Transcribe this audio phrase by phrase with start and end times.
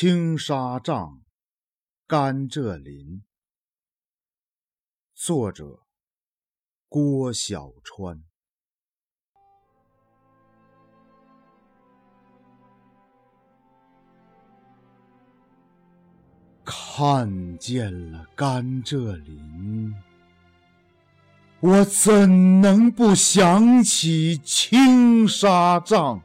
[0.00, 1.22] 青纱帐，
[2.06, 3.24] 甘蔗林。
[5.12, 5.80] 作者：
[6.88, 8.22] 郭小川。
[16.64, 19.92] 看见了甘蔗林，
[21.58, 26.22] 我怎能不想起青纱帐？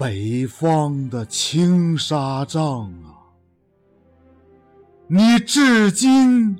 [0.00, 3.20] 北方的青纱帐啊，
[5.06, 6.56] 你至今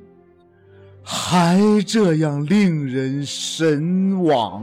[1.02, 4.62] 还这样令人神往。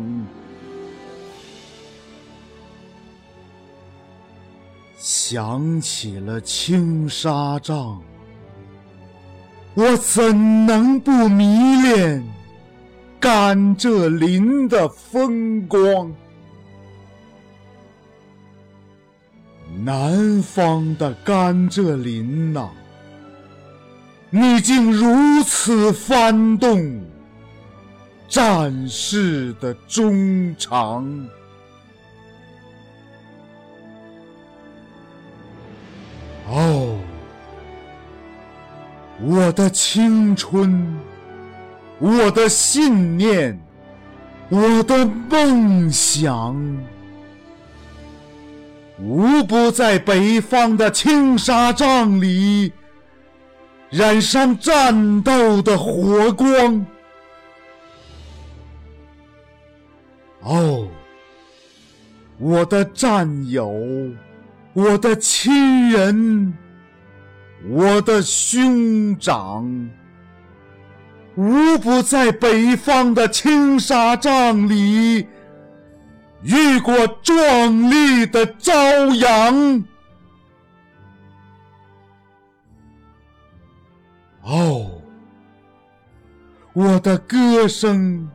[4.95, 7.99] 想起了青纱帐，
[9.73, 12.23] 我怎能不迷恋
[13.19, 16.13] 甘蔗林的风光？
[19.83, 22.69] 南方的甘蔗林呐，
[24.31, 26.99] 你竟如此翻动
[28.27, 31.07] 战士的衷肠！
[36.49, 36.97] 哦，
[39.21, 40.97] 我的青春，
[41.99, 43.59] 我的信念，
[44.49, 46.55] 我的梦想。
[48.99, 52.71] 无不在北方的青纱帐里
[53.91, 56.85] 染上战斗的火光。
[60.41, 60.87] 哦，
[62.39, 63.71] 我的战友，
[64.73, 66.53] 我的亲人，
[67.69, 69.89] 我的兄长，
[71.35, 75.27] 无不在北方的青纱帐里。
[76.47, 78.73] 遇过壮丽的朝
[79.15, 79.83] 阳，
[84.43, 84.89] 哦，
[86.71, 88.31] 我的歌声，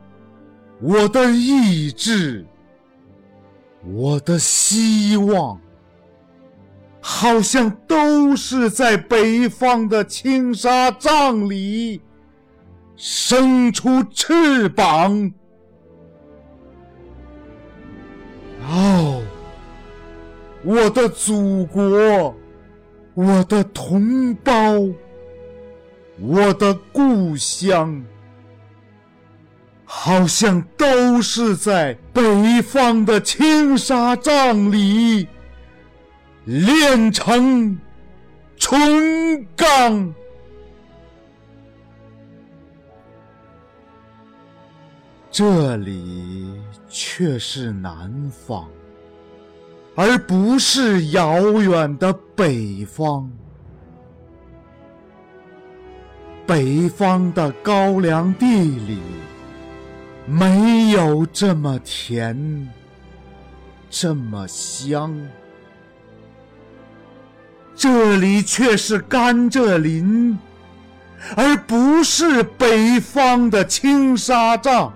[0.79, 2.45] 我的意志，
[3.83, 5.59] 我的希望，
[7.01, 11.99] 好像都是在北方的青纱帐里
[12.95, 15.33] 生出翅膀。
[18.69, 19.21] 哦，
[20.63, 22.35] 我的祖国，
[23.13, 24.53] 我的同胞，
[26.19, 28.03] 我的故乡，
[29.83, 35.27] 好像都是在北方的青纱帐里
[36.45, 37.77] 炼成
[38.57, 40.13] 纯钢。
[45.33, 48.69] 这里却是南方，
[49.95, 53.27] 而不是遥远的北方。
[56.45, 58.99] 北方的高粱地里
[60.27, 62.69] 没有这么甜，
[63.89, 65.19] 这么香。
[67.73, 70.37] 这里却是甘蔗林，
[71.35, 74.93] 而不是北方的青纱帐。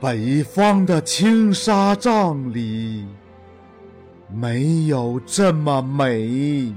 [0.00, 3.06] 北方的青纱帐里
[4.32, 6.74] 没有这么美，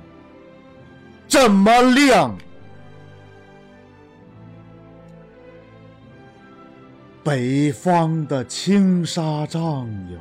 [1.25, 2.37] 这么亮。
[7.23, 10.19] 北方的青纱帐哟，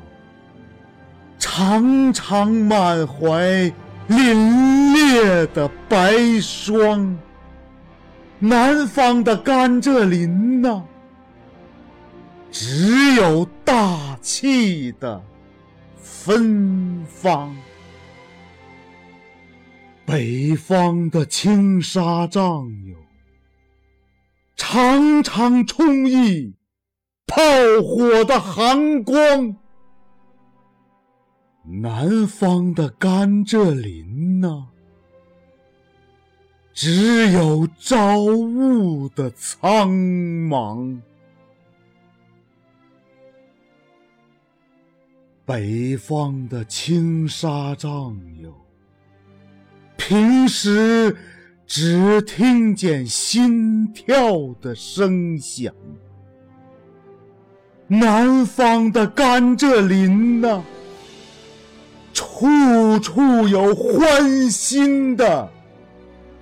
[1.41, 3.43] 常常满怀
[4.09, 4.37] 凛
[4.95, 7.19] 冽的白霜。
[8.39, 10.85] 南方的甘蔗林呢？
[12.53, 15.25] 只有大气的
[15.97, 17.57] 芬芳。
[20.05, 22.97] 北方的青纱帐哟，
[24.55, 26.55] 常常充溢
[27.27, 27.43] 炮
[27.83, 29.57] 火的寒光。
[31.65, 34.69] 南方的甘蔗林呢，
[36.75, 41.01] 只有朝雾的苍茫。
[45.53, 48.51] 北方的青纱帐哟，
[49.99, 51.15] 平时
[51.67, 55.71] 只听见心跳的声响；
[57.87, 60.65] 南方的甘蔗林呢，
[62.15, 65.53] 处处有欢欣的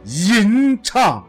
[0.04, 1.28] 吟唱。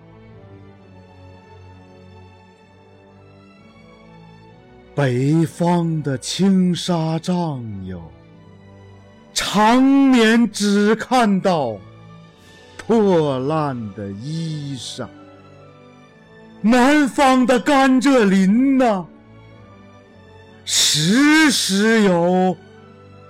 [5.02, 8.00] 北方的青纱帐哟，
[9.34, 11.76] 常年只看到
[12.78, 15.08] 破烂的衣裳；
[16.62, 19.08] 南方的甘蔗林呢，
[20.66, 22.56] 时时有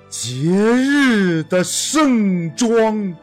[0.10, 3.16] 节日的盛装。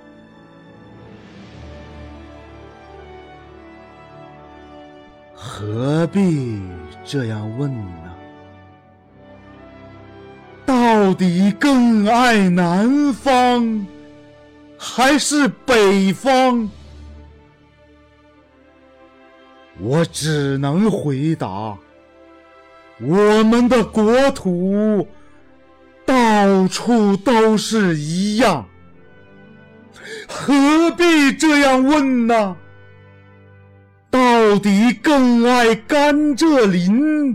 [5.35, 6.63] 何必
[7.05, 8.08] 这样问呢？
[11.09, 13.87] 到底更爱南方
[14.77, 16.69] 还是北方？
[19.81, 21.79] 我只能回答：
[23.01, 25.09] 我们的国土
[26.05, 28.69] 到处都是一样。
[30.29, 32.55] 何必这样问呢？
[34.11, 37.35] 到底更爱甘蔗林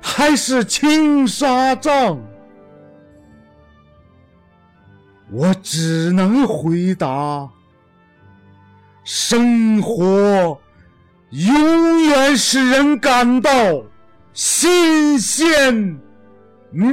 [0.00, 2.18] 还是青纱帐？
[5.32, 7.48] 我只能回答：
[9.04, 10.58] 生活
[11.30, 13.50] 永远使人感到
[14.32, 15.98] 新鲜、
[16.70, 16.90] 明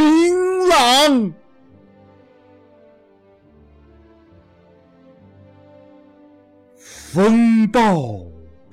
[0.69, 1.33] 朗。
[6.75, 8.27] 风暴。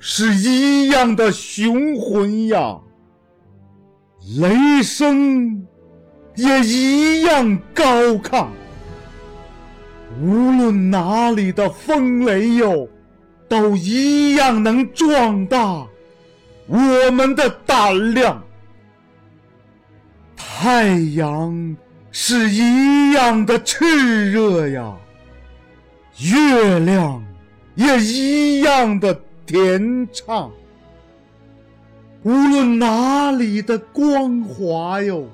[0.07, 2.79] 是一样的雄浑呀，
[4.37, 5.65] 雷声
[6.35, 7.83] 也一样高
[8.17, 8.47] 亢。
[10.21, 12.87] 无论哪里的风雷哟，
[13.47, 15.85] 都一样能壮大
[16.67, 18.43] 我们的胆量。
[20.35, 21.77] 太阳
[22.11, 23.85] 是一样的炽
[24.31, 24.95] 热呀，
[26.19, 27.23] 月亮
[27.75, 29.19] 也一样的。
[29.47, 30.51] 甜唱，
[32.23, 35.29] 无论哪里的光华哟，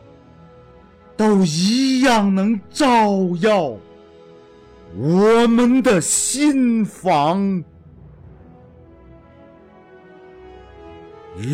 [1.15, 3.71] 都一样能照耀
[4.97, 7.63] 我们的心房。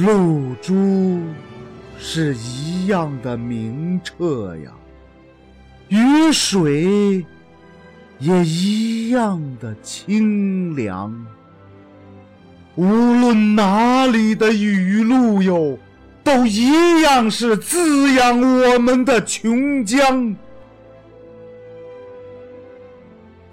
[0.01, 1.22] 露珠
[2.00, 4.72] 是一样的明澈呀，
[5.88, 7.24] 雨水
[8.19, 11.25] 也一样的清凉。
[12.75, 15.78] 无论哪里的雨露哟，
[16.24, 20.36] 都一样是滋养我们的琼浆。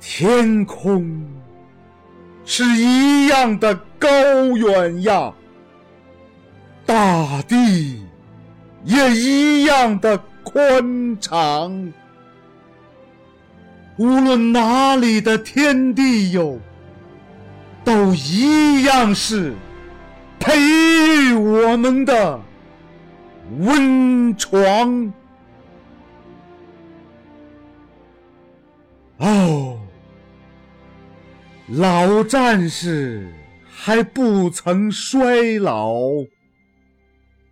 [0.06, 1.24] 天空
[2.44, 4.08] 是一样的高
[4.54, 5.32] 远呀，
[6.84, 8.04] 大地
[8.84, 11.90] 也一样的宽敞。
[13.96, 16.60] 无论哪里的天地哟。
[17.82, 19.52] 都一样是
[20.38, 22.40] 培育我们的
[23.58, 25.12] 温床。
[31.68, 33.32] 老战士
[33.66, 35.94] 还不曾衰老，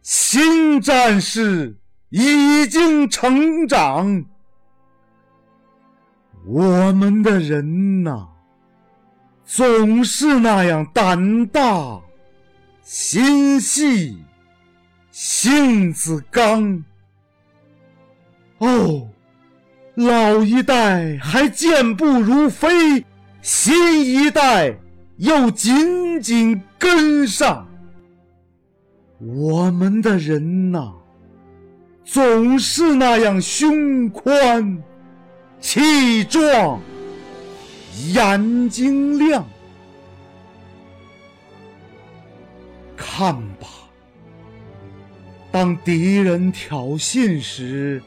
[0.03, 1.77] 新战士
[2.11, 4.25] 已经成长。
[6.45, 8.29] 我们的人呐。
[9.45, 12.01] 总是那样胆大、
[12.83, 14.17] 心细、
[15.11, 16.83] 性子刚。
[18.57, 19.11] 哦，
[19.95, 23.05] 老一代还健步如飞，
[23.43, 24.73] 新一代
[25.17, 27.69] 又紧紧跟上。
[29.19, 30.93] 我们的人呐，
[32.05, 34.81] 总是那样胸宽、
[35.61, 36.81] 气壮。
[38.15, 39.45] 眼睛亮，
[42.97, 43.67] 看吧。
[45.51, 48.03] 当敌人挑衅时，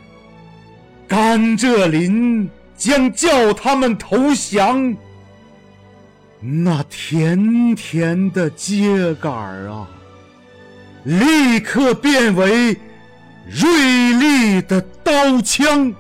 [1.08, 4.96] 甘蔗林将叫他们投降。
[6.64, 9.88] 那甜甜的秸秆儿啊，
[11.04, 12.78] 立刻变为
[13.48, 15.94] 锐利的刀枪。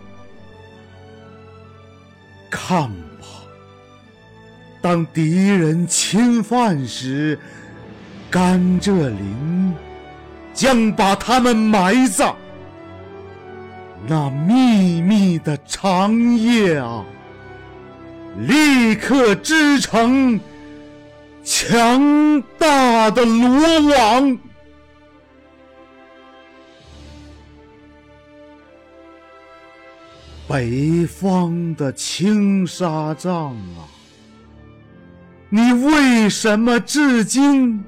[2.49, 3.25] 看吧。
[4.81, 7.39] 当敌人侵犯时，
[8.29, 9.73] 甘蔗林
[10.53, 12.35] 将把他们埋葬。
[14.07, 17.03] 那密密的长叶啊，
[18.37, 20.39] 立刻织成
[21.43, 24.37] 强大的罗网。
[30.47, 33.89] 北方的青纱帐啊！
[35.49, 37.83] 你为什么至今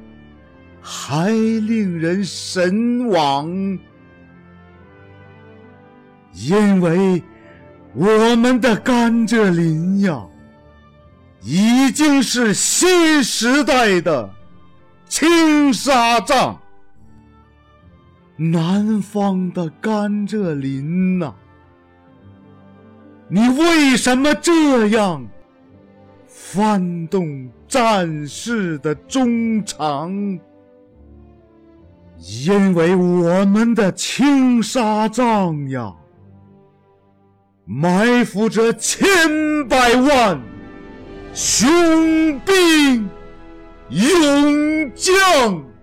[0.82, 3.48] 还令人神往？
[6.34, 7.22] 因为
[7.94, 10.26] 我们的甘蔗林呀，
[11.42, 14.30] 已经是新时代的
[15.08, 16.60] 青纱帐。
[18.36, 21.34] 南方的甘蔗林呐，
[23.28, 25.26] 你为什么这样
[26.28, 30.40] 翻动战士的衷肠？
[32.20, 35.94] 因为我们的青纱帐呀，
[37.66, 38.98] 埋伏着千
[39.68, 40.40] 百万
[41.38, 43.08] 雄兵
[43.90, 45.77] 勇将。